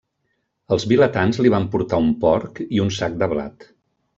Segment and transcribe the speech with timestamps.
[0.75, 3.71] Els vilatans li van portar un porc i un sac de blat.